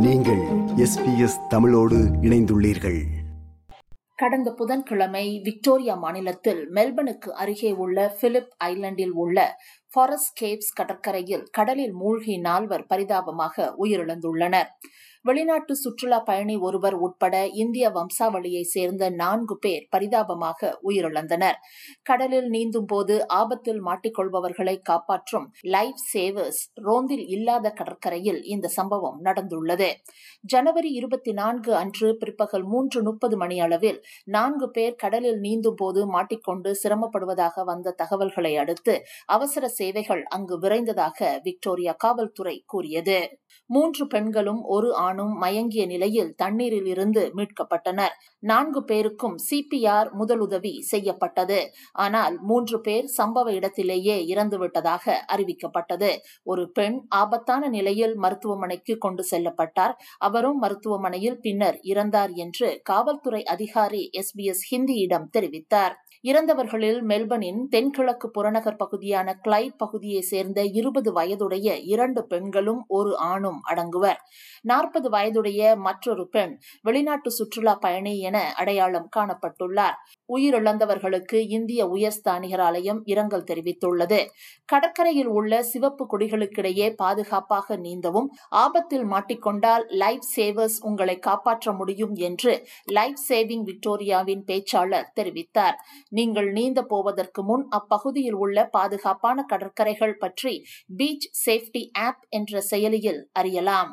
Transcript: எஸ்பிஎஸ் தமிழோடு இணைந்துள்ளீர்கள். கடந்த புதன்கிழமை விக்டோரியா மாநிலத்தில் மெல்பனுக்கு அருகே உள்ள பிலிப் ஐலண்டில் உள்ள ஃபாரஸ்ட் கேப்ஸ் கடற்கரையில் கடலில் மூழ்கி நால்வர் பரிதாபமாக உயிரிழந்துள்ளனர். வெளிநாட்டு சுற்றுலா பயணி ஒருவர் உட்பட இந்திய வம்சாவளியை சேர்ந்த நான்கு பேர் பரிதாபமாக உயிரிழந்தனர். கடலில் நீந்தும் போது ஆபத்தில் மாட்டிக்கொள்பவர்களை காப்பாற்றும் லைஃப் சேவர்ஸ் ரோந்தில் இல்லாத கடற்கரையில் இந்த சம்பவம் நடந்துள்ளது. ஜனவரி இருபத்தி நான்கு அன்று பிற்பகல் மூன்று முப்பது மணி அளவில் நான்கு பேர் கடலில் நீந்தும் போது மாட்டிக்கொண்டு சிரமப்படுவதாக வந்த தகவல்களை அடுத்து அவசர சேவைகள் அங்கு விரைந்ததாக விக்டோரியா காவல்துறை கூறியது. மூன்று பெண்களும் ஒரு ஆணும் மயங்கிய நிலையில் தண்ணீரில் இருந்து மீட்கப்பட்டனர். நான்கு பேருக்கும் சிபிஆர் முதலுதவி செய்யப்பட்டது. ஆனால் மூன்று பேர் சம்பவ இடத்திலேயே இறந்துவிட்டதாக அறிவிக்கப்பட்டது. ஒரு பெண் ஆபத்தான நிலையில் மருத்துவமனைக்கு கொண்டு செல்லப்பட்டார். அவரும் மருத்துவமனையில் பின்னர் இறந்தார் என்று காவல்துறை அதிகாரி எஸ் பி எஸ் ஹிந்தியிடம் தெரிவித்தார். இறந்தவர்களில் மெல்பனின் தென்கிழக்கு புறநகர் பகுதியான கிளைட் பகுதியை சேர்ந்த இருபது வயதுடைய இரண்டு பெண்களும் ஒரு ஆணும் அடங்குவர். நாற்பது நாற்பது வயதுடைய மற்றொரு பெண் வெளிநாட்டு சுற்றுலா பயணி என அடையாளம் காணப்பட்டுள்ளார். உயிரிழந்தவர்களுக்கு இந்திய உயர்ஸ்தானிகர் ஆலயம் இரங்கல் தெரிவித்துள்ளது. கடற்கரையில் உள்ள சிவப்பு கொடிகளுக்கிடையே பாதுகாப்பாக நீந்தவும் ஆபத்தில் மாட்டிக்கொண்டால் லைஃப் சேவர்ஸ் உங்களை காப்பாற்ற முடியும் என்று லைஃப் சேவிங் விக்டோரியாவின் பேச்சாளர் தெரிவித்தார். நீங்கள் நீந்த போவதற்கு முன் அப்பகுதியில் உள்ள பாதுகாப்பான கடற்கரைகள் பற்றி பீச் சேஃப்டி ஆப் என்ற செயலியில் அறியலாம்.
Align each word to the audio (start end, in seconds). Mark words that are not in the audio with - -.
எஸ்பிஎஸ் 0.00 1.46
தமிழோடு 1.48 1.96
இணைந்துள்ளீர்கள். 1.96 3.02
கடந்த 4.14 4.52
புதன்கிழமை 4.52 5.40
விக்டோரியா 5.42 5.94
மாநிலத்தில் 5.94 6.70
மெல்பனுக்கு 6.70 7.28
அருகே 7.28 7.72
உள்ள 7.72 8.16
பிலிப் 8.20 8.54
ஐலண்டில் 8.64 9.08
உள்ள 9.08 9.56
ஃபாரஸ்ட் 9.92 10.42
கேப்ஸ் 10.42 10.74
கடற்கரையில் 10.74 11.42
கடலில் 11.42 11.92
மூழ்கி 11.92 12.38
நால்வர் 12.38 12.86
பரிதாபமாக 12.86 13.74
உயிரிழந்துள்ளனர். 13.78 14.66
வெளிநாட்டு 15.24 15.76
சுற்றுலா 15.76 16.18
பயணி 16.20 16.56
ஒருவர் 16.56 16.94
உட்பட 16.94 17.46
இந்திய 17.46 17.90
வம்சாவளியை 17.90 18.62
சேர்ந்த 18.62 19.10
நான்கு 19.10 19.58
பேர் 19.58 19.86
பரிதாபமாக 19.90 20.78
உயிரிழந்தனர். 20.82 21.58
கடலில் 22.02 22.48
நீந்தும் 22.48 22.86
போது 22.86 23.26
ஆபத்தில் 23.26 23.80
மாட்டிக்கொள்பவர்களை 23.82 24.76
காப்பாற்றும் 24.82 25.46
லைஃப் 25.62 26.02
சேவர்ஸ் 26.14 26.60
ரோந்தில் 26.82 27.26
இல்லாத 27.26 27.70
கடற்கரையில் 27.70 28.42
இந்த 28.44 28.68
சம்பவம் 28.68 29.18
நடந்துள்ளது. 29.24 29.90
ஜனவரி 30.44 30.92
இருபத்தி 30.92 31.32
நான்கு 31.32 31.74
அன்று 31.74 32.16
பிற்பகல் 32.16 32.64
மூன்று 32.64 33.02
முப்பது 33.02 33.36
மணி 33.36 33.60
அளவில் 33.60 34.00
நான்கு 34.24 34.70
பேர் 34.70 34.96
கடலில் 34.96 35.40
நீந்தும் 35.40 35.74
போது 35.74 36.06
மாட்டிக்கொண்டு 36.06 36.76
சிரமப்படுவதாக 36.82 37.64
வந்த 37.64 37.90
தகவல்களை 37.92 38.56
அடுத்து 38.56 39.04
அவசர 39.26 39.68
சேவைகள் 39.68 40.22
அங்கு 40.28 40.58
விரைந்ததாக 40.58 41.40
விக்டோரியா 41.42 41.92
காவல்துறை 41.98 42.62
கூறியது. 42.66 43.18
மூன்று 43.70 44.06
பெண்களும் 44.06 44.62
ஒரு 44.62 44.94
ஆணும் 45.08 45.34
மயங்கிய 45.42 45.84
நிலையில் 45.86 46.32
தண்ணீரில் 46.42 46.88
இருந்து 46.94 47.22
மீட்கப்பட்டனர். 47.36 48.14
நான்கு 48.42 48.80
பேருக்கும் 48.84 49.36
சிபிஆர் 49.46 50.10
முதலுதவி 50.20 50.74
செய்யப்பட்டது. 50.90 51.60
ஆனால் 52.04 52.36
மூன்று 52.50 52.78
பேர் 52.80 53.06
சம்பவ 53.18 53.46
இடத்திலேயே 53.58 54.16
இறந்துவிட்டதாக 54.34 55.04
அறிவிக்கப்பட்டது. 55.34 56.10
ஒரு 56.44 56.64
பெண் 56.70 56.98
ஆபத்தான 57.22 57.68
நிலையில் 57.68 58.14
மருத்துவமனைக்கு 58.16 58.96
கொண்டு 58.98 59.24
செல்லப்பட்டார். 59.30 59.94
அவரும் 60.28 60.58
மருத்துவமனையில் 60.58 61.40
பின்னர் 61.46 61.78
இறந்தார் 61.92 62.34
என்று 62.44 62.68
காவல்துறை 62.90 63.42
அதிகாரி 63.54 64.02
எஸ் 64.20 64.34
பி 64.36 64.44
எஸ் 64.44 64.66
ஹிந்தியிடம் 64.70 65.26
தெரிவித்தார். 65.36 65.96
இறந்தவர்களில் 66.24 67.00
மெல்பனின் 67.10 67.60
தென்கிழக்கு 67.72 68.26
புறநகர் 68.30 68.78
பகுதியான 68.80 69.34
கிளைட் 69.44 69.76
பகுதியை 69.76 70.22
சேர்ந்த 70.30 70.60
இருபது 70.78 71.10
வயதுடைய 71.12 71.68
இரண்டு 71.92 72.22
பெண்களும் 72.32 72.80
ஒரு 72.88 73.12
ஆணும் 73.28 73.60
அடங்குவர். 73.70 74.18
நாற்பது 74.64 74.97
நாற்பது 74.98 75.10
வயதுடைய 75.16 75.62
மற்றொரு 75.76 76.24
பெண் 76.28 76.52
வெளிநாட்டு 76.82 77.30
சுற்றுலா 77.30 77.74
பயணி 77.74 78.12
என 78.20 78.36
அடையாளம் 78.60 79.08
காணப்பட்டுள்ளார். 79.16 79.96
உயிரிழந்தவர்களுக்கு 80.28 81.38
இந்திய 81.48 81.80
உயர்ஸ்தானிகர் 81.86 82.62
ஆலயம் 82.68 83.00
இரங்கல் 83.04 83.46
தெரிவித்துள்ளது. 83.50 84.18
கடற்கரையில் 84.72 85.30
உள்ள 85.38 85.60
சிவப்பு 85.62 86.04
கொடிகளுக்கிடையே 86.12 86.88
பாதுகாப்பாக 87.02 87.76
நீந்தவும் 87.76 88.28
ஆபத்தில் 88.62 89.06
மாட்டிக்கொண்டால் 89.12 89.84
லைஃப் 90.02 90.26
சேவர்ஸ் 90.36 90.78
உங்களை 90.90 91.16
காப்பாற்ற 91.28 91.72
முடியும் 91.72 92.16
என்று 92.28 92.54
லைஃப் 92.98 93.22
சேவிங் 93.28 93.64
விக்டோரியாவின் 93.70 94.44
பேச்சாளர் 94.50 95.08
தெரிவித்தார். 95.20 95.78
நீங்கள் 96.10 96.50
நீந்த 96.58 96.82
போவதற்கு 96.94 97.42
முன் 97.42 97.64
அப்பகுதியில் 97.80 98.38
உள்ள 98.44 98.66
பாதுகாப்பான 98.76 99.46
கடற்கரைகள் 99.54 100.18
பற்றி 100.24 100.54
பீச் 100.98 101.30
சேஃப்டி 101.44 101.84
ஆப் 102.08 102.22
என்ற 102.30 102.60
செயலியில் 102.72 103.22
அறியலாம். 103.32 103.92